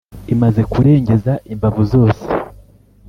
[0.33, 2.23] Imaze kurengeza imbavu zose,